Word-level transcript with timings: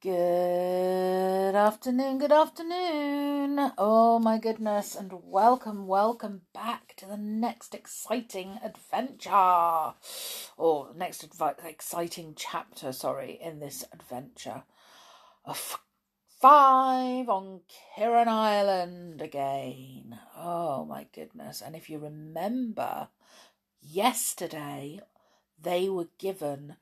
Good 0.00 1.56
afternoon, 1.56 2.18
good 2.18 2.30
afternoon. 2.30 3.72
Oh 3.76 4.20
my 4.20 4.38
goodness, 4.38 4.94
and 4.94 5.12
welcome, 5.24 5.88
welcome 5.88 6.42
back 6.54 6.94
to 6.98 7.06
the 7.06 7.16
next 7.16 7.74
exciting 7.74 8.60
adventure. 8.62 9.94
Or 10.56 10.90
next 10.94 11.28
advi- 11.28 11.64
exciting 11.64 12.34
chapter, 12.36 12.92
sorry, 12.92 13.40
in 13.42 13.58
this 13.58 13.84
adventure. 13.92 14.62
Of 15.44 15.80
five 16.40 17.28
on 17.28 17.62
Kirrin 17.96 18.28
Island 18.28 19.20
again. 19.20 20.16
Oh 20.36 20.84
my 20.84 21.08
goodness. 21.12 21.60
And 21.60 21.74
if 21.74 21.90
you 21.90 21.98
remember, 21.98 23.08
yesterday 23.82 25.00
they 25.60 25.88
were 25.88 26.10
given 26.18 26.76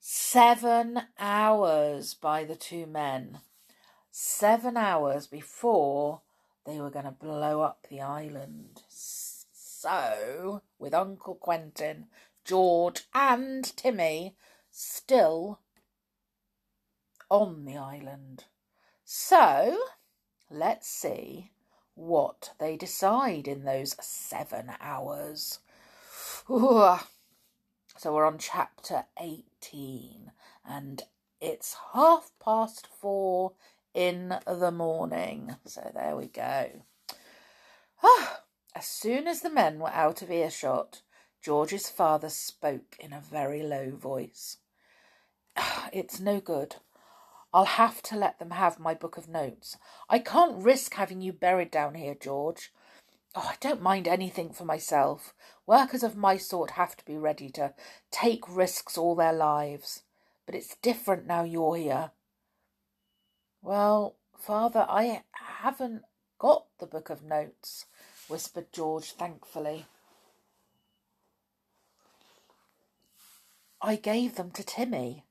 Seven 0.00 1.02
hours 1.18 2.14
by 2.14 2.44
the 2.44 2.54
two 2.54 2.86
men. 2.86 3.40
Seven 4.12 4.76
hours 4.76 5.26
before 5.26 6.22
they 6.64 6.78
were 6.80 6.90
going 6.90 7.04
to 7.04 7.10
blow 7.10 7.62
up 7.62 7.86
the 7.88 8.00
island. 8.00 8.82
So, 8.88 10.62
with 10.78 10.94
Uncle 10.94 11.34
Quentin, 11.34 12.06
George, 12.44 13.08
and 13.12 13.64
Timmy 13.76 14.36
still 14.70 15.60
on 17.28 17.64
the 17.64 17.76
island. 17.76 18.44
So, 19.04 19.78
let's 20.48 20.88
see 20.88 21.50
what 21.94 22.52
they 22.60 22.76
decide 22.76 23.48
in 23.48 23.64
those 23.64 23.96
seven 24.00 24.70
hours. 24.80 25.58
Ooh. 26.50 26.98
So 27.98 28.14
we're 28.14 28.26
on 28.26 28.38
chapter 28.38 29.06
18 29.20 30.30
and 30.64 31.02
it's 31.40 31.76
half 31.94 32.30
past 32.40 32.86
four 32.86 33.54
in 33.92 34.36
the 34.46 34.70
morning. 34.70 35.56
So 35.64 35.90
there 35.92 36.14
we 36.14 36.28
go. 36.28 36.84
Ah, 38.00 38.42
as 38.76 38.86
soon 38.86 39.26
as 39.26 39.40
the 39.40 39.50
men 39.50 39.80
were 39.80 39.90
out 39.90 40.22
of 40.22 40.30
earshot, 40.30 41.02
George's 41.42 41.90
father 41.90 42.28
spoke 42.28 42.96
in 43.00 43.12
a 43.12 43.20
very 43.20 43.64
low 43.64 43.90
voice. 43.90 44.58
It's 45.92 46.20
no 46.20 46.38
good. 46.38 46.76
I'll 47.52 47.64
have 47.64 48.00
to 48.02 48.16
let 48.16 48.38
them 48.38 48.52
have 48.52 48.78
my 48.78 48.94
book 48.94 49.16
of 49.16 49.28
notes. 49.28 49.76
I 50.08 50.20
can't 50.20 50.62
risk 50.62 50.94
having 50.94 51.20
you 51.20 51.32
buried 51.32 51.72
down 51.72 51.96
here, 51.96 52.14
George. 52.14 52.72
Oh, 53.34 53.46
I 53.50 53.56
don't 53.60 53.82
mind 53.82 54.08
anything 54.08 54.50
for 54.50 54.64
myself. 54.64 55.34
Workers 55.66 56.02
of 56.02 56.16
my 56.16 56.36
sort 56.36 56.72
have 56.72 56.96
to 56.96 57.04
be 57.04 57.16
ready 57.16 57.50
to 57.50 57.74
take 58.10 58.48
risks 58.48 58.96
all 58.96 59.14
their 59.14 59.32
lives. 59.32 60.02
But 60.46 60.54
it's 60.54 60.76
different 60.76 61.26
now 61.26 61.44
you're 61.44 61.76
here. 61.76 62.10
Well, 63.60 64.16
father, 64.38 64.86
I 64.88 65.22
haven't 65.32 66.02
got 66.38 66.66
the 66.78 66.86
book 66.86 67.10
of 67.10 67.22
notes, 67.22 67.86
whispered 68.28 68.72
George 68.72 69.12
thankfully. 69.12 69.86
I 73.80 73.96
gave 73.96 74.36
them 74.36 74.50
to 74.52 74.64
Timmy. 74.64 75.24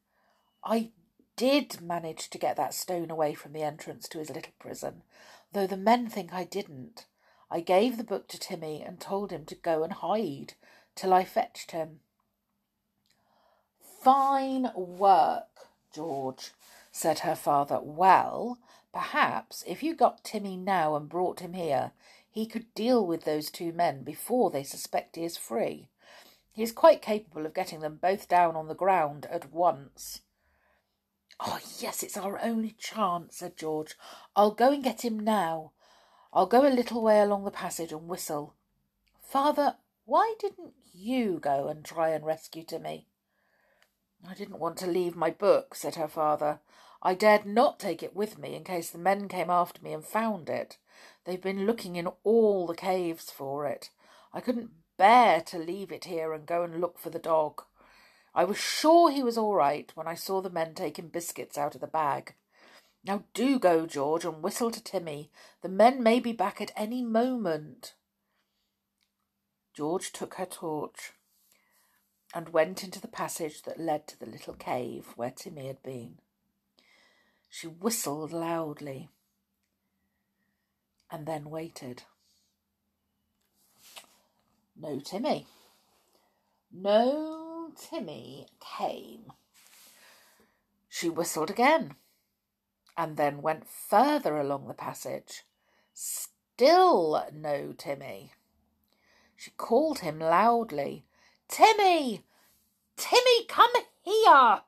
I 0.64 0.92
did 1.36 1.82
manage 1.82 2.30
to 2.30 2.38
get 2.38 2.56
that 2.58 2.73
stone 2.73 3.09
away 3.09 3.34
from 3.34 3.54
the 3.54 3.64
entrance 3.64 4.08
to 4.09 4.20
his 4.20 4.30
little 4.30 4.54
prison, 4.59 5.04
though 5.52 5.67
the 5.67 5.78
men 5.78 6.09
think 6.09 6.34
I 6.34 6.44
didn't. 6.44 7.06
I 7.50 7.62
gave 7.62 7.98
the 7.98 8.03
book 8.03 8.28
to 8.30 8.40
Timmy 8.40 8.81
and 8.81 9.00
told 9.00 9.31
him 9.31 9.45
to 9.45 9.56
go 9.56 9.84
and 9.84 9.94
hide 9.94 10.53
till 10.95 11.14
I 11.14 11.23
fetched 11.23 11.72
him. 11.72 12.02
Fine 14.02 14.72
work, 14.76 15.70
George, 15.94 16.52
said 16.92 17.20
her 17.20 17.36
father. 17.36 17.80
Well, 17.81 18.59
perhaps 18.94 19.64
if 19.67 19.81
you 19.81 19.95
got 19.95 20.23
Timmy 20.23 20.58
now 20.58 20.95
and 20.95 21.08
brought 21.08 21.39
him 21.39 21.54
here, 21.54 21.92
he 22.30 22.45
could 22.45 22.73
deal 22.73 23.06
with 23.06 23.23
those 23.23 23.50
two 23.50 23.72
men 23.72 24.04
before 24.04 24.52
they 24.52 24.64
suspect 24.64 25.16
he 25.16 25.23
is 25.23 25.38
free. 25.38 25.89
He 26.52 26.64
is 26.64 26.71
quite 26.71 27.02
capable 27.02 27.45
of 27.45 27.54
getting 27.54 27.80
them 27.80 28.00
both 28.02 28.27
down 28.27 28.55
on 28.55 28.67
the 28.67 28.76
ground 28.76 29.26
at 29.27 29.52
once. 29.52 30.21
Oh, 31.39 31.60
yes, 31.80 32.02
it's 32.02 32.17
our 32.17 32.39
only 32.42 32.71
chance, 32.71 33.38
said 33.38 33.58
George. 33.58 33.95
I'll 34.36 34.52
go 34.52 34.71
and 34.71 34.83
get 34.83 35.05
him 35.05 35.20
now. 35.20 35.71
I'll 36.33 36.45
go 36.45 36.67
a 36.67 36.70
little 36.70 37.02
way 37.02 37.20
along 37.20 37.45
the 37.45 37.52
passage 37.52 37.92
and 37.92 38.08
whistle. 38.08 38.55
Father, 39.21 39.77
why 40.05 40.36
didn't 40.39 40.73
you 40.93 41.39
go 41.39 41.67
and 41.67 41.83
try 41.83 42.10
and 42.10 42.26
rescue 42.26 42.64
Timmy? 42.64 43.08
I 44.27 44.33
didn't 44.33 44.60
want 44.60 44.77
to 44.77 44.88
leave 44.88 45.15
my 45.15 45.30
book, 45.30 45.76
said 45.76 45.95
her 45.95 46.08
father. 46.08 46.60
I 47.02 47.14
dared 47.14 47.45
not 47.45 47.80
take 47.80 48.02
it 48.02 48.15
with 48.15 48.38
me 48.38 48.55
in 48.55 48.64
case 48.64 48.89
the 48.89 48.98
men 48.98 49.27
came 49.27 49.49
after 49.49 49.82
me 49.82 49.93
and 49.93 50.04
found 50.04 50.49
it. 50.49 50.77
They've 51.26 51.42
been 51.42 51.65
looking 51.65 51.95
in 51.95 52.08
all 52.23 52.65
the 52.65 52.76
caves 52.76 53.30
for 53.30 53.65
it. 53.65 53.89
I 54.33 54.42
couldn't 54.42 54.71
bear 54.98 55.42
to 55.42 55.58
leave 55.58 55.92
it 55.92 56.05
here 56.05 56.33
and 56.33 56.45
go 56.45 56.64
and 56.64 56.82
look 56.82 56.98
for 56.98 57.09
the 57.09 57.20
dog. 57.20 57.64
I 58.33 58.44
was 58.44 58.58
sure 58.58 59.11
he 59.11 59.23
was 59.23 59.38
all 59.38 59.55
right 59.55 59.92
when 59.95 60.08
I 60.08 60.15
saw 60.15 60.42
the 60.42 60.49
men 60.49 60.73
taking 60.73 61.08
biscuits 61.08 61.58
out 61.58 61.76
of 61.76 61.82
the 61.82 61.88
bag. 61.88 62.33
Now 63.08 63.23
do 63.34 63.58
go, 63.58 63.86
George, 63.86 64.26
and 64.26 64.44
whistle 64.44 64.70
to 64.70 64.84
Timmy. 64.84 65.32
The 65.62 65.70
men 65.70 66.04
may 66.04 66.20
be 66.20 66.34
back 66.34 66.60
at 66.60 66.73
any 66.76 67.02
moment. 67.02 67.94
George 69.73 70.12
took 70.12 70.34
her 70.34 70.45
torch 70.45 71.14
and 72.36 72.50
went 72.50 72.84
into 72.84 73.00
the 73.00 73.08
passage 73.08 73.62
that 73.62 73.80
led 73.80 74.08
to 74.08 74.20
the 74.20 74.26
little 74.26 74.56
cave 74.56 75.14
where 75.16 75.32
Timmy 75.32 75.68
had 75.68 75.82
been. 75.82 76.20
She 77.50 77.68
whistled 77.68 78.34
loudly 78.34 79.08
and 81.10 81.26
then 81.26 81.50
waited. 81.50 82.04
No 84.76 85.00
Timmy. 85.00 85.48
No 86.70 87.72
Timmy 87.80 88.48
came. 88.60 89.32
She 90.89 91.08
whistled 91.08 91.50
again 91.50 91.95
and 92.97 93.15
then 93.15 93.41
went 93.43 93.67
further 93.67 94.37
along 94.37 94.67
the 94.67 94.73
passage. 94.73 95.43
Still 95.93 97.23
no 97.31 97.73
Timmy. 97.77 98.33
She 99.35 99.52
called 99.52 99.99
him 99.99 100.19
loudly. 100.19 101.05
Timmy! 101.47 102.23
Timmy, 102.97 103.45
come 103.47 103.71
here! 104.03 104.61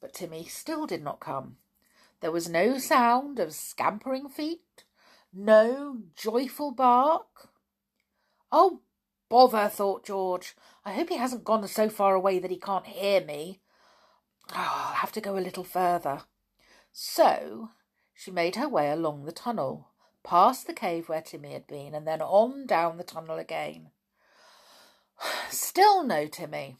But 0.00 0.12
Timmy 0.12 0.44
still 0.44 0.86
did 0.86 1.02
not 1.02 1.18
come. 1.18 1.56
There 2.20 2.30
was 2.30 2.48
no 2.48 2.76
sound 2.78 3.38
of 3.38 3.54
scampering 3.54 4.28
feet, 4.28 4.84
no 5.32 6.02
joyful 6.14 6.70
bark. 6.70 7.48
Oh, 8.52 8.80
bother, 9.30 9.68
thought 9.68 10.04
George. 10.04 10.54
I 10.84 10.92
hope 10.92 11.08
he 11.08 11.16
hasn't 11.16 11.44
gone 11.44 11.66
so 11.66 11.88
far 11.88 12.14
away 12.14 12.38
that 12.38 12.50
he 12.50 12.58
can't 12.58 12.86
hear 12.86 13.22
me. 13.24 13.60
Oh, 14.52 14.56
I'll 14.88 14.94
have 14.96 15.12
to 15.12 15.20
go 15.22 15.38
a 15.38 15.40
little 15.40 15.64
further. 15.64 16.22
So 16.92 17.70
she 18.14 18.30
made 18.30 18.56
her 18.56 18.68
way 18.68 18.90
along 18.90 19.24
the 19.24 19.32
tunnel, 19.32 19.88
past 20.22 20.66
the 20.66 20.74
cave 20.74 21.08
where 21.08 21.22
Timmy 21.22 21.52
had 21.52 21.66
been, 21.66 21.94
and 21.94 22.06
then 22.06 22.20
on 22.20 22.66
down 22.66 22.96
the 22.96 23.04
tunnel 23.04 23.38
again. 23.38 23.90
Still 25.50 26.02
no 26.04 26.26
Timmy. 26.26 26.76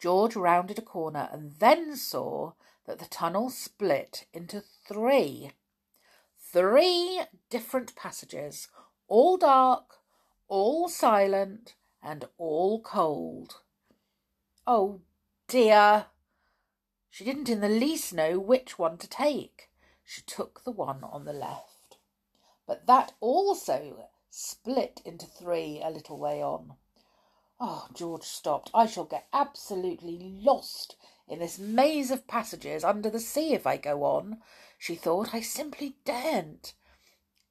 George 0.00 0.34
rounded 0.34 0.78
a 0.78 0.82
corner 0.82 1.28
and 1.30 1.52
then 1.60 1.96
saw 1.96 2.52
that 2.86 2.98
the 2.98 3.06
tunnel 3.06 3.50
split 3.50 4.26
into 4.32 4.60
three. 4.60 5.52
Three 6.52 7.22
different 7.48 7.94
passages, 7.94 8.68
all 9.06 9.36
dark, 9.36 9.98
all 10.48 10.88
silent, 10.88 11.74
and 12.02 12.24
all 12.36 12.82
cold. 12.82 13.60
Oh 14.66 15.00
dear, 15.46 16.06
she 17.12 17.24
didn't 17.24 17.50
in 17.50 17.60
the 17.60 17.68
least 17.68 18.14
know 18.14 18.38
which 18.38 18.78
one 18.78 18.96
to 18.96 19.06
take. 19.06 19.68
She 20.02 20.22
took 20.22 20.64
the 20.64 20.70
one 20.70 21.04
on 21.04 21.26
the 21.26 21.34
left. 21.34 21.98
But 22.66 22.86
that 22.86 23.12
also 23.20 24.08
split 24.30 25.02
into 25.04 25.26
three 25.26 25.82
a 25.84 25.90
little 25.90 26.16
way 26.16 26.42
on. 26.42 26.72
Oh, 27.60 27.86
George 27.92 28.22
stopped. 28.22 28.70
I 28.72 28.86
shall 28.86 29.04
get 29.04 29.28
absolutely 29.30 30.18
lost 30.42 30.96
in 31.28 31.38
this 31.38 31.58
maze 31.58 32.10
of 32.10 32.26
passages 32.26 32.82
under 32.82 33.10
the 33.10 33.20
sea 33.20 33.52
if 33.52 33.66
I 33.66 33.76
go 33.76 34.04
on, 34.04 34.38
she 34.78 34.94
thought. 34.94 35.34
I 35.34 35.42
simply 35.42 35.96
daren't. 36.06 36.72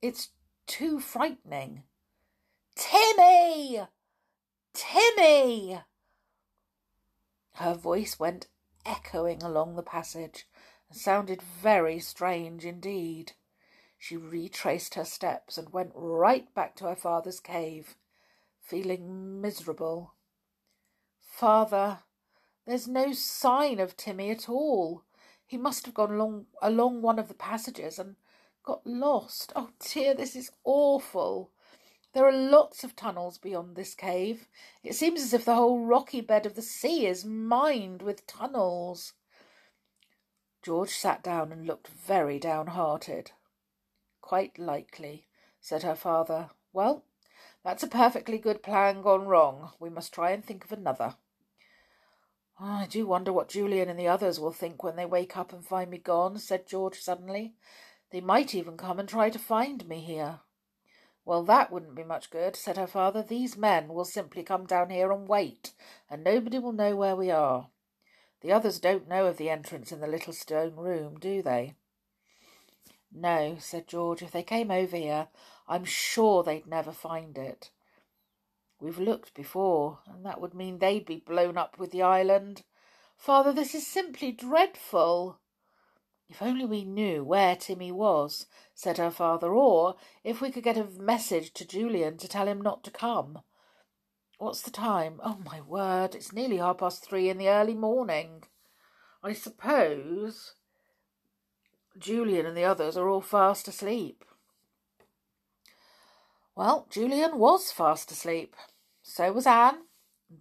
It's 0.01 0.29
too 0.65 0.99
frightening. 0.99 1.83
Timmy! 2.73 3.81
Timmy! 4.73 5.81
Her 7.53 7.75
voice 7.75 8.19
went 8.19 8.47
echoing 8.85 9.43
along 9.43 9.75
the 9.75 9.83
passage 9.83 10.47
and 10.89 10.97
sounded 10.97 11.41
very 11.41 11.99
strange 11.99 12.65
indeed. 12.65 13.33
She 13.97 14.17
retraced 14.17 14.95
her 14.95 15.05
steps 15.05 15.57
and 15.57 15.71
went 15.71 15.91
right 15.93 16.53
back 16.55 16.75
to 16.77 16.85
her 16.85 16.95
father's 16.95 17.39
cave, 17.39 17.95
feeling 18.59 19.41
miserable. 19.41 20.15
Father, 21.19 21.99
There's 22.65 22.87
no 22.87 23.11
sign 23.11 23.79
of 23.79 23.97
Timmy 23.97 24.29
at 24.29 24.47
all. 24.47 25.03
He 25.45 25.57
must 25.57 25.85
have 25.85 25.95
gone 25.95 26.11
along, 26.13 26.45
along 26.61 27.01
one 27.01 27.19
of 27.19 27.27
the 27.27 27.33
passages 27.33 27.99
and 27.99 28.15
got 28.63 28.85
lost. 28.85 29.51
Oh 29.55 29.71
dear, 29.79 30.13
this 30.13 30.35
is 30.35 30.51
awful. 30.63 31.51
There 32.13 32.25
are 32.25 32.31
lots 32.31 32.83
of 32.83 32.95
tunnels 32.95 33.37
beyond 33.37 33.75
this 33.75 33.95
cave. 33.95 34.47
It 34.83 34.95
seems 34.95 35.21
as 35.21 35.33
if 35.33 35.45
the 35.45 35.55
whole 35.55 35.85
rocky 35.85 36.19
bed 36.19 36.45
of 36.45 36.55
the 36.55 36.61
sea 36.61 37.05
is 37.07 37.23
mined 37.23 38.01
with 38.01 38.27
tunnels. 38.27 39.13
George 40.61 40.91
sat 40.91 41.23
down 41.23 41.51
and 41.51 41.65
looked 41.65 41.87
very 41.87 42.37
downhearted. 42.37 43.31
Quite 44.19 44.59
likely, 44.59 45.27
said 45.59 45.83
her 45.83 45.95
father. 45.95 46.49
Well, 46.73 47.05
that's 47.63 47.83
a 47.83 47.87
perfectly 47.87 48.37
good 48.37 48.61
plan 48.61 49.01
gone 49.01 49.25
wrong. 49.27 49.71
We 49.79 49.89
must 49.89 50.13
try 50.13 50.31
and 50.31 50.43
think 50.43 50.65
of 50.65 50.71
another. 50.71 51.15
Oh, 52.59 52.65
I 52.65 52.87
do 52.87 53.07
wonder 53.07 53.33
what 53.33 53.49
Julian 53.49 53.89
and 53.89 53.99
the 53.99 54.07
others 54.07 54.39
will 54.39 54.51
think 54.51 54.83
when 54.83 54.97
they 54.97 55.05
wake 55.05 55.37
up 55.37 55.53
and 55.53 55.65
find 55.65 55.89
me 55.89 55.97
gone, 55.97 56.37
said 56.37 56.67
George 56.67 56.99
suddenly. 56.99 57.55
They 58.11 58.21
might 58.21 58.53
even 58.53 58.77
come 58.77 58.99
and 58.99 59.07
try 59.07 59.29
to 59.29 59.39
find 59.39 59.87
me 59.87 60.01
here. 60.01 60.41
Well, 61.23 61.43
that 61.43 61.71
wouldn't 61.71 61.95
be 61.95 62.03
much 62.03 62.31
good, 62.31 62.55
said 62.55 62.77
her 62.77 62.87
father. 62.87 63.21
These 63.21 63.55
men 63.55 63.89
will 63.89 64.05
simply 64.05 64.43
come 64.43 64.65
down 64.65 64.89
here 64.89 65.11
and 65.11 65.27
wait, 65.27 65.73
and 66.09 66.23
nobody 66.23 66.57
will 66.57 66.71
know 66.71 66.95
where 66.95 67.15
we 67.15 67.29
are. 67.29 67.69
The 68.41 68.51
others 68.51 68.79
don't 68.79 69.07
know 69.07 69.27
of 69.27 69.37
the 69.37 69.49
entrance 69.49 69.91
in 69.91 69.99
the 69.99 70.07
little 70.07 70.33
stone 70.33 70.75
room, 70.75 71.19
do 71.19 71.41
they? 71.41 71.75
No, 73.11 73.57
said 73.59 73.87
George. 73.87 74.23
If 74.23 74.31
they 74.31 74.41
came 74.41 74.71
over 74.71 74.97
here, 74.97 75.27
I'm 75.67 75.85
sure 75.85 76.43
they'd 76.43 76.65
never 76.65 76.91
find 76.91 77.37
it. 77.37 77.69
We've 78.79 78.97
looked 78.97 79.35
before, 79.35 79.99
and 80.07 80.25
that 80.25 80.41
would 80.41 80.55
mean 80.55 80.79
they'd 80.79 81.05
be 81.05 81.17
blown 81.17 81.55
up 81.55 81.77
with 81.77 81.91
the 81.91 82.01
island. 82.01 82.63
Father, 83.15 83.53
this 83.53 83.75
is 83.75 83.85
simply 83.85 84.31
dreadful. 84.31 85.37
If 86.31 86.41
only 86.41 86.63
we 86.63 86.85
knew 86.85 87.25
where 87.25 87.57
Timmy 87.57 87.91
was, 87.91 88.45
said 88.73 88.97
her 88.97 89.11
father, 89.11 89.51
or 89.51 89.97
if 90.23 90.39
we 90.39 90.49
could 90.49 90.63
get 90.63 90.77
a 90.77 90.85
message 90.85 91.53
to 91.55 91.67
Julian 91.67 92.15
to 92.19 92.27
tell 92.27 92.47
him 92.47 92.61
not 92.61 92.85
to 92.85 92.89
come. 92.89 93.39
What's 94.37 94.61
the 94.61 94.71
time? 94.71 95.19
Oh, 95.21 95.39
my 95.45 95.59
word, 95.59 96.15
it's 96.15 96.31
nearly 96.31 96.55
half 96.55 96.77
past 96.77 97.03
three 97.03 97.27
in 97.27 97.37
the 97.37 97.49
early 97.49 97.75
morning. 97.75 98.45
I 99.21 99.33
suppose 99.33 100.53
Julian 101.99 102.45
and 102.45 102.55
the 102.55 102.63
others 102.63 102.95
are 102.95 103.09
all 103.09 103.19
fast 103.19 103.67
asleep. 103.67 104.23
Well, 106.55 106.87
Julian 106.89 107.39
was 107.39 107.73
fast 107.73 108.09
asleep. 108.09 108.55
So 109.03 109.33
was 109.33 109.45
Anne. 109.45 109.79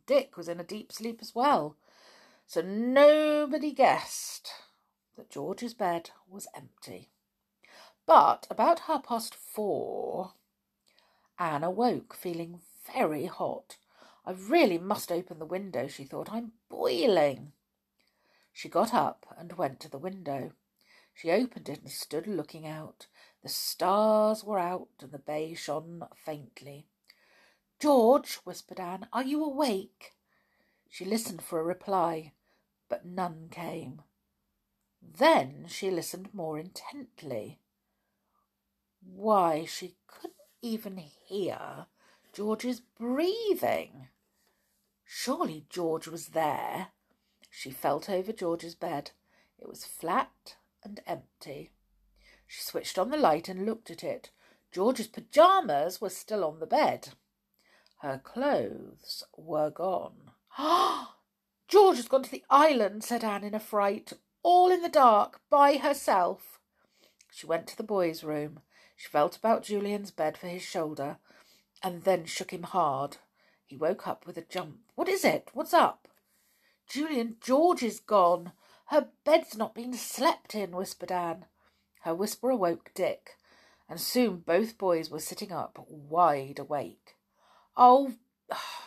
Dick 0.07 0.37
was 0.37 0.49
in 0.49 0.61
a 0.61 0.65
deep 0.65 0.93
sleep 0.93 1.19
as 1.21 1.35
well. 1.35 1.77
So 2.47 2.61
nobody 2.61 3.73
guessed 3.73 4.53
that 5.17 5.31
George's 5.31 5.75
bed 5.75 6.11
was 6.29 6.47
empty. 6.55 7.11
But 8.07 8.47
about 8.51 8.81
half 8.81 9.05
past 9.05 9.35
four, 9.35 10.33
Anne 11.39 11.65
awoke, 11.65 12.15
feeling 12.15 12.61
very 12.95 13.27
hot. 13.27 13.77
I 14.27 14.33
really 14.33 14.79
must 14.79 15.11
open 15.11 15.39
the 15.39 15.47
window, 15.47 15.87
she 15.89 16.05
thought. 16.05 16.33
I'm 16.33 16.53
boiling. 16.69 17.53
She 18.53 18.69
got 18.69 18.93
up 18.93 19.27
and 19.39 19.53
went 19.53 19.81
to 19.81 19.89
the 19.89 19.99
window. 19.99 20.53
She 21.15 21.31
opened 21.31 21.69
it 21.69 21.81
and 21.81 21.91
stood 21.91 22.27
looking 22.27 22.67
out. 22.67 23.07
The 23.43 23.49
stars 23.49 24.45
were 24.45 24.59
out 24.59 24.89
and 25.01 25.13
the 25.13 25.19
bay 25.19 25.55
shone 25.55 26.03
faintly. 26.15 26.87
George, 27.79 28.37
whispered 28.45 28.79
Anne, 28.79 29.09
are 29.13 29.25
you 29.25 29.43
awake? 29.43 30.13
She 30.89 31.05
listened 31.05 31.43
for 31.43 31.61
a 31.61 31.65
reply, 31.65 32.33
but 32.89 33.07
none 33.07 33.49
came. 33.51 34.03
Then 35.03 35.67
she 35.69 35.91
listened 35.91 36.33
more 36.33 36.59
intently. 36.59 37.61
Why, 39.03 39.65
she 39.65 39.97
couldn't 40.07 40.35
even 40.63 40.97
hear 40.97 41.87
George's 42.33 42.81
breathing. 42.81 44.09
Surely 45.05 45.67
George 45.69 46.07
was 46.07 46.29
there. 46.29 46.89
She 47.51 47.71
felt 47.71 48.09
over 48.09 48.33
George's 48.33 48.75
bed. 48.75 49.11
It 49.59 49.69
was 49.69 49.85
flat 49.85 50.57
and 50.85 51.01
empty. 51.07 51.73
She 52.47 52.63
switched 52.63 52.99
on 52.99 53.11
the 53.11 53.17
light 53.17 53.49
and 53.49 53.67
looked 53.67 53.91
at 53.91 54.05
it. 54.05 54.31
George's 54.73 55.09
pyjamas 55.09 56.01
were 56.01 56.11
still 56.11 56.45
on 56.45 56.61
the 56.61 56.67
bed. 56.67 57.11
Her 57.99 58.19
clothes 58.23 59.25
were 59.37 59.71
gone. 59.71 60.31
Ah! 60.57 61.17
George 61.69 61.97
has 61.97 62.09
gone 62.09 62.23
to 62.23 62.31
the 62.31 62.45
island, 62.51 63.05
said 63.05 63.23
Anne 63.23 63.45
in 63.45 63.55
a 63.55 63.61
fright, 63.61 64.13
all 64.43 64.71
in 64.71 64.83
the 64.83 64.89
dark, 64.89 65.41
by 65.51 65.77
herself. 65.77 66.59
She 67.31 67.47
went 67.47 67.67
to 67.69 67.77
the 67.77 67.83
boy's 67.83 68.25
room. 68.25 68.61
She 68.97 69.09
felt 69.09 69.37
about 69.37 69.63
Julian's 69.63 70.11
bed 70.11 70.37
for 70.37 70.49
his 70.49 70.63
shoulder, 70.63 71.19
and 71.83 72.03
then 72.05 72.25
shook 72.25 72.53
him 72.53 72.65
hard. 72.65 73.19
He 73.67 73.77
woke 73.77 74.07
up 74.07 74.27
with 74.27 74.37
a 74.37 74.43
jump. 74.43 74.79
What 74.95 75.09
is 75.09 75.25
it? 75.25 75.51
What's 75.53 75.73
up? 75.73 76.09
Julian, 76.89 77.37
George 77.41 77.83
is 77.83 78.01
gone. 78.01 78.53
Her 78.87 79.09
bed's 79.25 79.57
not 79.57 79.75
been 79.75 79.95
slept 79.95 80.55
in, 80.55 80.73
whispered 80.73 81.13
Anne. 81.13 81.45
Her 82.01 82.15
whisper 82.15 82.51
awoke 82.51 82.91
Dick, 82.95 83.37
and 83.89 84.01
soon 84.01 84.39
both 84.39 84.79
boys 84.79 85.11
were 85.11 85.21
sitting 85.21 85.53
up, 85.53 85.79
wide 85.89 86.59
awake. 86.59 87.17
Oh, 87.77 88.15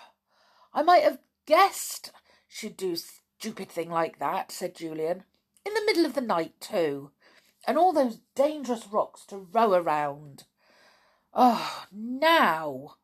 I 0.74 0.84
might 0.84 1.04
have 1.04 1.20
guessed 1.46 2.12
she'd 2.48 2.76
do 2.76 2.96
stupid 2.96 3.70
thing 3.70 3.90
like 3.90 4.20
that, 4.20 4.52
said 4.52 4.76
Julian. 4.76 5.24
Middle 5.94 6.06
of 6.08 6.16
the 6.16 6.22
night, 6.22 6.60
too 6.60 7.12
and 7.66 7.78
all 7.78 7.94
those 7.94 8.20
dangerous 8.36 8.88
rocks 8.92 9.26
to 9.26 9.38
row 9.38 9.74
around. 9.74 10.44
Oh, 11.34 11.86
now, 11.92 12.96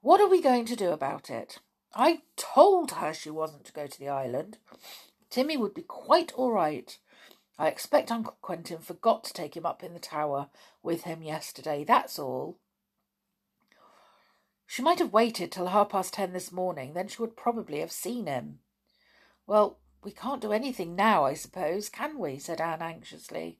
what 0.00 0.20
are 0.20 0.28
we 0.28 0.42
going 0.42 0.64
to 0.66 0.76
do 0.76 0.90
about 0.90 1.30
it? 1.30 1.58
I 1.94 2.22
told 2.36 2.92
her 2.92 3.14
she 3.14 3.30
wasn't 3.30 3.64
to 3.64 3.72
go 3.72 3.86
to 3.86 3.98
the 3.98 4.08
island. 4.08 4.58
Timmy 5.30 5.56
would 5.56 5.74
be 5.74 5.82
quite 5.82 6.32
all 6.34 6.52
right. 6.52 6.96
I 7.58 7.68
expect 7.68 8.10
Uncle 8.10 8.36
Quentin 8.42 8.78
forgot 8.78 9.24
to 9.24 9.32
take 9.32 9.56
him 9.56 9.64
up 9.64 9.82
in 9.82 9.94
the 9.94 10.00
tower 10.00 10.48
with 10.82 11.04
him 11.04 11.22
yesterday, 11.22 11.84
that's 11.84 12.18
all. 12.18 12.58
She 14.66 14.82
might 14.82 14.98
have 14.98 15.12
waited 15.12 15.52
till 15.52 15.68
half 15.68 15.90
past 15.90 16.14
ten 16.14 16.32
this 16.32 16.50
morning, 16.50 16.94
then 16.94 17.08
she 17.08 17.22
would 17.22 17.36
probably 17.36 17.80
have 17.80 17.92
seen 17.92 18.26
him. 18.26 18.58
Well, 19.46 19.78
we 20.04 20.12
can't 20.12 20.42
do 20.42 20.52
anything 20.52 20.94
now, 20.94 21.24
I 21.24 21.34
suppose, 21.34 21.88
can 21.88 22.18
we? 22.18 22.38
said 22.38 22.60
Anne 22.60 22.82
anxiously. 22.82 23.58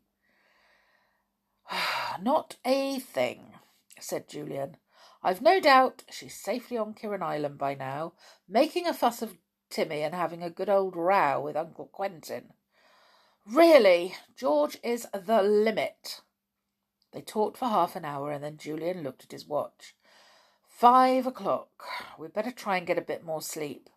Not 2.22 2.56
a 2.64 2.98
thing, 2.98 3.54
said 3.98 4.28
Julian. 4.28 4.76
I've 5.22 5.40
no 5.40 5.58
doubt 5.58 6.04
she's 6.10 6.34
safely 6.34 6.76
on 6.76 6.92
Kirrin 6.92 7.22
Island 7.22 7.56
by 7.56 7.74
now, 7.74 8.12
making 8.46 8.86
a 8.86 8.92
fuss 8.92 9.22
of 9.22 9.38
Timmy 9.70 10.02
and 10.02 10.14
having 10.14 10.42
a 10.42 10.50
good 10.50 10.68
old 10.68 10.94
row 10.94 11.40
with 11.40 11.56
Uncle 11.56 11.86
Quentin. 11.86 12.52
Really, 13.46 14.14
George 14.36 14.76
is 14.82 15.06
the 15.14 15.42
limit. 15.42 16.20
They 17.12 17.22
talked 17.22 17.56
for 17.56 17.68
half 17.68 17.96
an 17.96 18.04
hour 18.04 18.30
and 18.30 18.44
then 18.44 18.58
Julian 18.58 19.02
looked 19.02 19.24
at 19.24 19.32
his 19.32 19.46
watch. 19.46 19.94
Five 20.68 21.26
o'clock. 21.26 21.84
We'd 22.18 22.34
better 22.34 22.50
try 22.50 22.76
and 22.76 22.86
get 22.86 22.98
a 22.98 23.02
bit 23.02 23.24
more 23.24 23.40
sleep. 23.40 23.88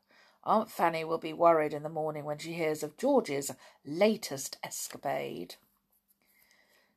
Aunt 0.48 0.72
Fanny 0.72 1.04
will 1.04 1.18
be 1.18 1.34
worried 1.34 1.74
in 1.74 1.84
the 1.84 1.90
morning 1.90 2.24
when 2.24 2.38
she 2.38 2.54
hears 2.54 2.82
of 2.82 2.96
George's 2.96 3.52
latest 3.86 4.58
escapade. 4.64 5.56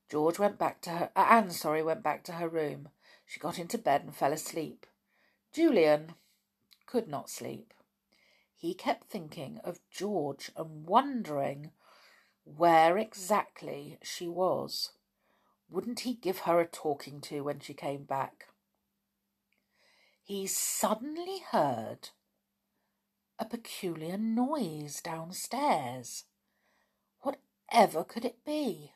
George 0.09 0.39
went 0.39 0.57
back 0.57 0.81
to 0.83 0.91
her. 0.91 1.11
Uh, 1.17 1.27
Anne, 1.29 1.51
sorry, 1.51 1.83
went 1.83 2.03
back 2.03 2.23
to 2.25 2.33
her 2.33 2.49
room. 2.49 2.89
She 3.27 3.41
got 3.41 3.59
into 3.59 3.77
bed 3.77 4.03
and 4.03 4.15
fell 4.15 4.33
asleep. 4.33 4.87
Julian 5.53 6.15
could 6.87 7.09
not 7.09 7.29
sleep. 7.29 7.75
He 8.57 8.73
kept 8.73 9.11
thinking 9.11 9.59
of 9.65 9.81
George 9.91 10.53
and 10.57 10.87
wondering 10.87 11.73
where 12.45 12.97
exactly 12.99 13.99
she 14.01 14.29
was. 14.29 14.93
Wouldn't 15.69 16.01
he 16.01 16.15
give 16.15 16.41
her 16.41 16.61
a 16.61 16.67
talking 16.67 17.21
to 17.23 17.41
when 17.41 17.59
she 17.59 17.75
came 17.75 18.05
back? 18.05 18.47
He 20.23 20.47
suddenly 20.47 21.41
heard 21.51 22.11
a 23.41 23.45
peculiar 23.47 24.19
noise 24.19 25.01
downstairs. 25.01 26.25
Whatever 27.23 28.05
could 28.05 28.27
it 28.27 28.45
be? 28.45 28.93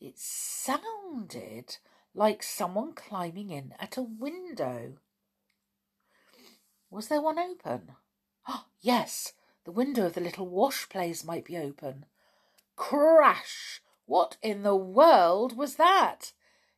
It 0.00 0.18
sounded 0.18 1.76
like 2.14 2.42
someone 2.42 2.94
climbing 2.94 3.50
in 3.50 3.74
at 3.78 3.98
a 3.98 4.02
window. 4.02 4.94
Was 6.90 7.08
there 7.08 7.20
one 7.20 7.38
open? 7.38 7.92
Oh, 8.48 8.64
yes, 8.80 9.34
the 9.64 9.72
window 9.72 10.06
of 10.06 10.14
the 10.14 10.20
little 10.22 10.48
wash 10.48 10.88
place 10.88 11.22
might 11.22 11.44
be 11.44 11.58
open. 11.58 12.06
Crash! 12.76 13.82
What 14.06 14.38
in 14.40 14.62
the 14.62 14.76
world 14.76 15.56
was 15.56 15.74
that? 15.74 16.32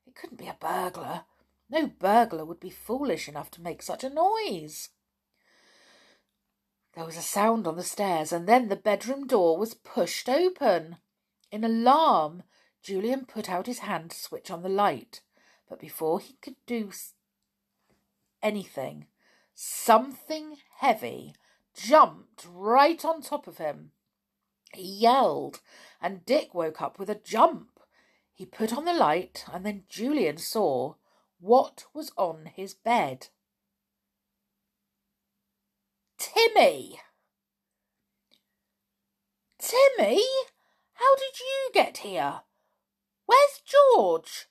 It 0.07 0.17
couldn't 0.17 0.39
be 0.39 0.49
a 0.49 0.57
burglar. 0.59 1.23
No 1.71 1.87
burglar 1.87 2.45
would 2.45 2.59
be 2.59 2.71
foolish 2.71 3.29
enough 3.29 3.51
to 3.53 3.63
make 3.63 3.83
such 3.83 4.03
a 4.03 4.11
noise. 4.11 4.89
There 6.99 7.07
was 7.07 7.17
a 7.17 7.23
sound 7.23 7.69
on 7.69 7.77
the 7.77 7.85
stairs, 7.85 8.33
and 8.33 8.49
then 8.49 8.67
the 8.67 8.75
bedroom 8.75 9.29
door 9.29 9.57
was 9.57 9.73
pushed 9.73 10.29
open. 10.29 10.97
In 11.53 11.63
alarm, 11.63 12.43
Julian 12.83 13.25
put 13.25 13.49
out 13.49 13.69
his 13.69 13.79
hand 13.79 14.11
to 14.11 14.17
switch 14.17 14.51
on 14.51 14.63
the 14.63 14.69
light, 14.69 15.21
but 15.69 15.79
before 15.79 16.19
he 16.19 16.33
could 16.43 16.57
do 16.67 16.91
anything, 18.43 19.07
something 19.55 20.57
heavy 20.79 21.37
jumped 21.73 22.45
right 22.51 23.05
on 23.05 23.23
top 23.23 23.47
of 23.47 23.59
him. 23.59 23.93
He 24.75 24.83
yelled, 24.83 25.61
and 26.01 26.27
Dick 26.27 26.53
woke 26.53 26.83
up 26.83 26.99
with 26.99 27.09
a 27.09 27.15
jump. 27.15 27.79
He 28.35 28.45
put 28.45 28.77
on 28.77 28.87
the 28.87 28.93
light, 28.93 29.45
and 29.53 29.65
then 29.65 29.85
Julian 29.89 30.39
saw 30.39 30.95
what 31.39 31.85
was 31.95 32.11
on 32.17 32.47
his 32.47 32.75
bed. 32.75 33.29
Timmy! 36.19 37.01
Timmy? 39.59 40.23
How 40.95 41.15
did 41.17 41.39
you 41.41 41.71
get 41.73 41.99
here? 41.99 42.41
Where's 43.27 43.63
George? 43.65 44.47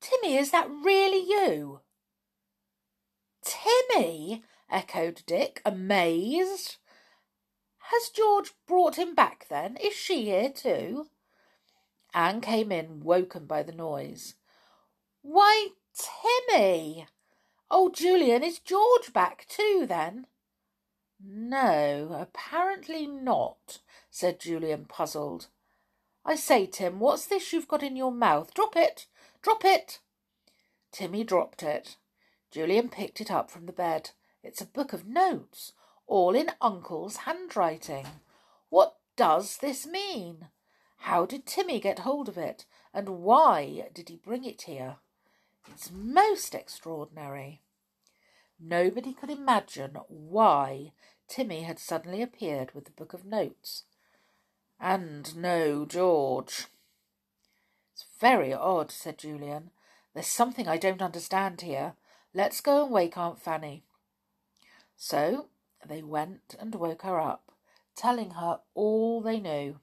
Timmy, 0.00 0.36
is 0.36 0.52
that 0.52 0.70
really 0.70 1.18
you? 1.18 1.80
Timmy? 3.42 4.44
echoed 4.70 5.22
Dick, 5.26 5.60
amazed. 5.64 6.76
Has 7.90 8.08
George 8.10 8.52
brought 8.66 8.96
him 8.96 9.14
back 9.14 9.46
then? 9.48 9.76
Is 9.76 9.94
she 9.94 10.26
here 10.26 10.50
too? 10.50 11.06
Anne 12.14 12.40
came 12.40 12.70
in, 12.70 13.00
woken 13.00 13.46
by 13.46 13.62
the 13.62 13.72
noise. 13.72 14.34
Why, 15.22 15.68
Timmy! 15.94 17.06
Oh, 17.70 17.90
Julian, 17.90 18.44
is 18.44 18.58
George 18.58 19.12
back 19.12 19.46
too 19.48 19.84
then? 19.88 20.26
No, 21.18 22.16
apparently 22.20 23.06
not, 23.06 23.78
said 24.10 24.40
Julian, 24.40 24.84
puzzled. 24.84 25.48
I 26.24 26.34
say, 26.34 26.66
Tim, 26.66 27.00
what's 27.00 27.26
this 27.26 27.52
you've 27.52 27.68
got 27.68 27.82
in 27.82 27.96
your 27.96 28.12
mouth? 28.12 28.52
Drop 28.52 28.76
it! 28.76 29.06
Drop 29.42 29.64
it! 29.64 30.00
Timmy 30.92 31.24
dropped 31.24 31.62
it. 31.62 31.96
Julian 32.50 32.88
picked 32.88 33.20
it 33.20 33.30
up 33.30 33.50
from 33.50 33.66
the 33.66 33.72
bed. 33.72 34.10
It's 34.42 34.60
a 34.60 34.66
book 34.66 34.92
of 34.92 35.06
notes, 35.06 35.72
all 36.06 36.34
in 36.34 36.50
Uncle's 36.60 37.18
handwriting. 37.18 38.06
What 38.68 38.96
does 39.16 39.58
this 39.58 39.86
mean? 39.86 40.48
How 40.98 41.26
did 41.26 41.46
Timmy 41.46 41.80
get 41.80 42.00
hold 42.00 42.28
of 42.28 42.38
it, 42.38 42.64
and 42.92 43.20
why 43.20 43.88
did 43.92 44.08
he 44.08 44.16
bring 44.16 44.44
it 44.44 44.62
here? 44.62 44.96
It's 45.68 45.90
most 45.90 46.54
extraordinary. 46.54 47.62
Nobody 48.58 49.12
could 49.12 49.30
imagine 49.30 49.98
why 50.08 50.92
Timmy 51.28 51.62
had 51.62 51.78
suddenly 51.78 52.22
appeared 52.22 52.74
with 52.74 52.84
the 52.84 52.90
book 52.92 53.12
of 53.12 53.24
notes. 53.24 53.84
And 54.80 55.36
no 55.36 55.84
George. 55.84 56.66
It's 57.92 58.06
very 58.20 58.52
odd, 58.52 58.90
said 58.90 59.18
Julian. 59.18 59.70
There's 60.14 60.26
something 60.26 60.68
I 60.68 60.76
don't 60.76 61.02
understand 61.02 61.60
here. 61.60 61.94
Let's 62.32 62.60
go 62.60 62.84
and 62.84 62.92
wake 62.92 63.16
Aunt 63.16 63.40
Fanny. 63.40 63.84
So 64.96 65.46
they 65.86 66.02
went 66.02 66.54
and 66.58 66.74
woke 66.74 67.02
her 67.02 67.20
up, 67.20 67.52
telling 67.94 68.30
her 68.30 68.60
all 68.74 69.20
they 69.20 69.40
knew. 69.40 69.80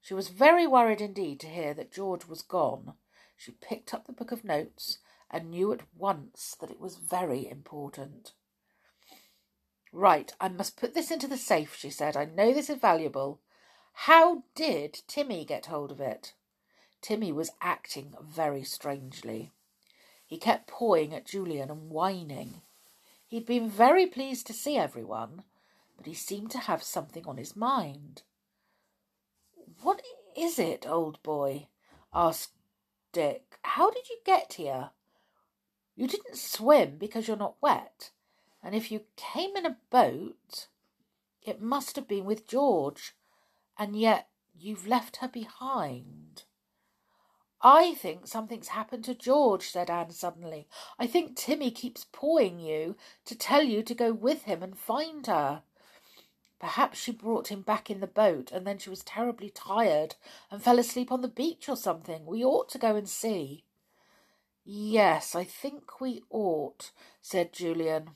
She 0.00 0.14
was 0.14 0.28
very 0.28 0.66
worried 0.66 1.00
indeed 1.00 1.40
to 1.40 1.48
hear 1.48 1.74
that 1.74 1.92
George 1.92 2.26
was 2.26 2.42
gone. 2.42 2.94
She 3.36 3.52
picked 3.52 3.94
up 3.94 4.06
the 4.06 4.12
book 4.12 4.32
of 4.32 4.44
notes 4.44 4.98
and 5.30 5.50
knew 5.50 5.72
at 5.72 5.82
once 5.96 6.56
that 6.60 6.70
it 6.70 6.80
was 6.80 6.96
very 6.96 7.48
important. 7.48 8.32
Right, 9.92 10.32
I 10.40 10.48
must 10.48 10.76
put 10.76 10.94
this 10.94 11.10
into 11.10 11.26
the 11.26 11.36
safe, 11.36 11.74
she 11.74 11.90
said. 11.90 12.16
I 12.16 12.26
know 12.26 12.52
this 12.52 12.70
is 12.70 12.78
valuable. 12.78 13.40
How 13.92 14.44
did 14.54 15.02
Timmy 15.06 15.44
get 15.44 15.66
hold 15.66 15.90
of 15.90 16.00
it? 16.00 16.34
Timmy 17.00 17.32
was 17.32 17.50
acting 17.60 18.14
very 18.22 18.64
strangely. 18.64 19.50
He 20.26 20.36
kept 20.36 20.68
pawing 20.68 21.14
at 21.14 21.26
Julian 21.26 21.70
and 21.70 21.90
whining. 21.90 22.60
He'd 23.26 23.46
been 23.46 23.68
very 23.68 24.06
pleased 24.06 24.46
to 24.46 24.52
see 24.52 24.76
everyone, 24.76 25.44
but 25.96 26.06
he 26.06 26.14
seemed 26.14 26.50
to 26.52 26.58
have 26.58 26.82
something 26.82 27.26
on 27.26 27.36
his 27.36 27.56
mind. 27.56 28.22
What 29.82 30.02
is 30.36 30.58
it, 30.58 30.86
old 30.86 31.22
boy? 31.22 31.68
asked 32.14 32.52
Dick. 33.12 33.58
How 33.62 33.90
did 33.90 34.08
you 34.08 34.18
get 34.24 34.54
here? 34.54 34.90
You 35.98 36.06
didn't 36.06 36.36
swim 36.36 36.96
because 36.96 37.26
you're 37.26 37.36
not 37.36 37.56
wet. 37.60 38.12
And 38.62 38.72
if 38.72 38.92
you 38.92 39.00
came 39.16 39.56
in 39.56 39.66
a 39.66 39.78
boat, 39.90 40.68
it 41.42 41.60
must 41.60 41.96
have 41.96 42.06
been 42.06 42.24
with 42.24 42.46
George. 42.46 43.16
And 43.76 43.96
yet 43.98 44.28
you've 44.56 44.86
left 44.86 45.16
her 45.16 45.26
behind. 45.26 46.44
I 47.60 47.94
think 47.94 48.28
something's 48.28 48.68
happened 48.68 49.02
to 49.06 49.14
George, 49.14 49.70
said 49.70 49.90
Anne 49.90 50.12
suddenly. 50.12 50.68
I 51.00 51.08
think 51.08 51.34
Timmy 51.34 51.72
keeps 51.72 52.06
pawing 52.12 52.60
you 52.60 52.94
to 53.24 53.36
tell 53.36 53.64
you 53.64 53.82
to 53.82 53.92
go 53.92 54.12
with 54.12 54.44
him 54.44 54.62
and 54.62 54.78
find 54.78 55.26
her. 55.26 55.62
Perhaps 56.60 57.00
she 57.00 57.10
brought 57.10 57.48
him 57.48 57.62
back 57.62 57.90
in 57.90 57.98
the 57.98 58.06
boat, 58.06 58.52
and 58.52 58.64
then 58.64 58.78
she 58.78 58.88
was 58.88 59.02
terribly 59.02 59.50
tired 59.50 60.14
and 60.48 60.62
fell 60.62 60.78
asleep 60.78 61.10
on 61.10 61.22
the 61.22 61.28
beach 61.28 61.68
or 61.68 61.76
something. 61.76 62.24
We 62.24 62.44
ought 62.44 62.68
to 62.68 62.78
go 62.78 62.94
and 62.94 63.08
see. 63.08 63.64
Yes, 64.70 65.34
I 65.34 65.44
think 65.44 65.98
we 65.98 66.24
ought, 66.28 66.90
said 67.22 67.54
Julian. 67.54 68.10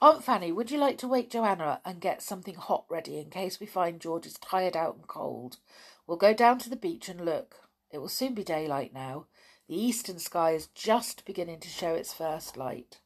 Aunt 0.00 0.24
Fanny, 0.24 0.50
would 0.50 0.68
you 0.68 0.76
like 0.76 0.98
to 0.98 1.06
wake 1.06 1.30
Joanna 1.30 1.80
and 1.84 2.00
get 2.00 2.20
something 2.20 2.56
hot 2.56 2.86
ready 2.88 3.20
in 3.20 3.30
case 3.30 3.60
we 3.60 3.66
find 3.66 4.00
George 4.00 4.26
is 4.26 4.34
tired 4.34 4.76
out 4.76 4.96
and 4.96 5.06
cold? 5.06 5.58
We'll 6.04 6.16
go 6.16 6.34
down 6.34 6.58
to 6.58 6.68
the 6.68 6.74
beach 6.74 7.08
and 7.08 7.24
look. 7.24 7.68
It 7.92 7.98
will 7.98 8.08
soon 8.08 8.34
be 8.34 8.42
daylight 8.42 8.92
now. 8.92 9.26
The 9.68 9.80
eastern 9.80 10.18
sky 10.18 10.54
is 10.54 10.66
just 10.74 11.24
beginning 11.24 11.60
to 11.60 11.68
show 11.68 11.94
its 11.94 12.12
first 12.12 12.56
light. 12.56 12.98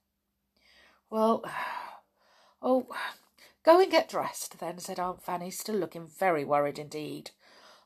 Well, 1.11 1.45
oh, 2.63 2.87
go 3.63 3.79
and 3.79 3.91
get 3.91 4.09
dressed 4.09 4.59
then, 4.59 4.79
said 4.79 4.99
Aunt 4.99 5.23
Fanny, 5.23 5.51
still 5.51 5.77
looking 5.77 6.07
very 6.07 6.47
worried 6.47 6.79
indeed. 6.79 7.33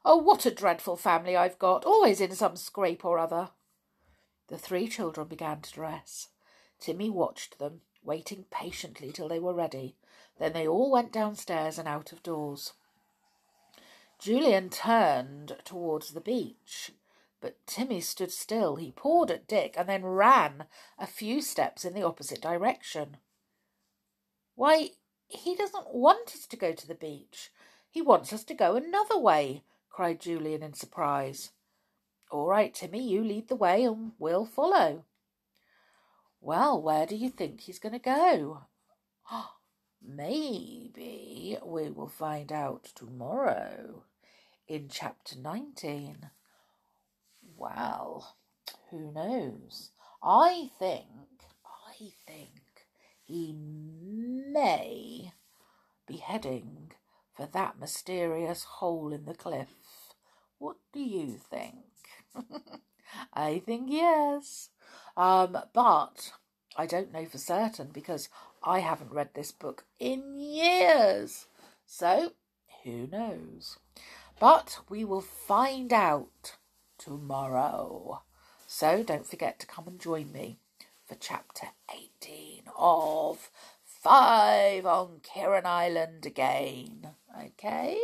Oh, 0.05 0.19
what 0.19 0.47
a 0.47 0.53
dreadful 0.53 0.95
family 0.95 1.37
I've 1.37 1.59
got, 1.59 1.85
always 1.85 2.21
in 2.21 2.33
some 2.37 2.55
scrape 2.55 3.05
or 3.05 3.19
other. 3.19 3.49
The 4.51 4.59
three 4.59 4.89
children 4.89 5.29
began 5.29 5.61
to 5.61 5.73
dress. 5.73 6.29
Timmy 6.81 7.09
watched 7.09 7.59
them, 7.59 7.83
waiting 8.03 8.47
patiently 8.51 9.13
till 9.13 9.29
they 9.29 9.39
were 9.39 9.55
ready. 9.55 9.95
Then 10.39 10.53
they 10.53 10.67
all 10.67 10.91
went 10.91 11.13
downstairs 11.13 11.79
and 11.79 11.87
out 11.87 12.11
of 12.11 12.25
doors. 12.25 12.73
Julian 14.19 14.69
turned 14.69 15.57
towards 15.65 16.11
the 16.11 16.21
beach, 16.21 16.91
but 17.41 17.65
Timmy 17.67 18.01
stood 18.01 18.33
still. 18.33 18.77
He 18.77 18.91
pawed 18.91 19.31
at 19.31 19.47
Dick 19.47 19.75
and 19.79 19.89
then 19.89 20.05
ran 20.05 20.67
a 20.99 21.07
few 21.07 21.41
steps 21.41 21.85
in 21.85 21.95
the 21.95 22.03
opposite 22.03 22.43
direction. 22.43 23.19
Why, 24.57 24.91
he 25.29 25.55
doesn't 25.55 25.95
want 25.95 26.35
us 26.35 26.47
to 26.47 26.57
go 26.57 26.73
to 26.73 26.87
the 26.89 26.95
beach. 26.95 27.51
He 27.89 28.03
wants 28.03 28.33
us 28.33 28.45
to 28.45 28.55
go 28.55 28.75
another 28.75 29.17
way, 29.17 29.63
cried 29.89 30.21
Julian 30.21 30.63
in 30.63 30.75
surprise. 30.75 31.53
All 32.31 32.47
right, 32.47 32.73
Timmy, 32.73 33.03
you 33.03 33.25
lead 33.25 33.49
the 33.49 33.57
way 33.57 33.83
and 33.83 34.13
we'll 34.19 34.47
follow. 34.47 35.05
Well, 36.41 36.81
where 36.81 37.05
do 37.05 37.17
you 37.17 37.29
think 37.29 37.63
he's 37.63 37.81
going 37.81 37.93
to 37.93 37.99
go? 37.99 38.63
Maybe 40.03 41.59
we 41.65 41.91
will 41.91 42.09
find 42.09 42.53
out 42.53 42.85
tomorrow 42.95 44.05
in 44.69 44.89
chapter 44.89 45.37
19. 45.37 46.31
Well, 47.57 48.37
who 48.91 49.11
knows? 49.13 49.91
I 50.23 50.71
think, 50.79 51.09
I 51.67 52.13
think 52.27 52.87
he 53.25 53.53
may 53.53 55.33
be 56.07 56.19
heading 56.19 56.93
for 57.37 57.47
that 57.47 57.81
mysterious 57.81 58.63
hole 58.65 59.13
in 59.13 59.25
the 59.25 59.35
cliff. 59.35 59.75
What 60.59 60.77
do 60.93 61.01
you 61.01 61.37
think? 61.39 61.90
I 63.35 63.59
think 63.59 63.89
yes. 63.91 64.71
Um, 65.17 65.59
but 65.73 66.33
I 66.77 66.87
don't 66.87 67.13
know 67.13 67.27
for 67.27 67.39
certain 67.39 67.89
because 67.93 68.29
I 68.63 68.81
haven't 68.81 69.13
read 69.13 69.31
this 69.35 69.53
book 69.53 69.85
in 69.99 70.39
years. 70.39 71.47
So, 71.87 72.33
who 72.85 73.07
knows? 73.07 73.79
But 74.39 74.79
we 74.89 75.05
will 75.05 75.21
find 75.21 75.93
out 75.93 76.57
tomorrow. 76.99 78.23
So 78.67 79.03
don't 79.03 79.27
forget 79.27 79.59
to 79.61 79.67
come 79.67 79.89
and 79.89 79.99
join 79.99 80.33
me 80.33 80.59
for 81.07 81.17
chapter 81.17 81.67
18 82.23 82.63
of 82.79 83.51
Five 83.85 84.87
on 84.87 85.21
Kirrin 85.23 85.67
Island 85.67 86.25
again. 86.25 87.09
Okay? 87.39 88.01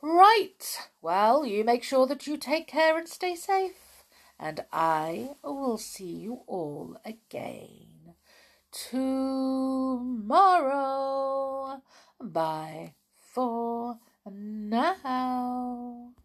Right. 0.00 0.88
Well, 1.02 1.44
you 1.44 1.64
make 1.64 1.82
sure 1.82 2.06
that 2.06 2.26
you 2.26 2.36
take 2.36 2.66
care 2.68 2.96
and 2.96 3.08
stay 3.08 3.34
safe. 3.34 4.04
And 4.38 4.64
I 4.72 5.30
will 5.42 5.78
see 5.78 6.04
you 6.04 6.42
all 6.46 6.96
again 7.04 8.14
tomorrow. 8.70 9.72
Bye 12.20 12.94
for 13.16 13.98
now. 14.30 16.12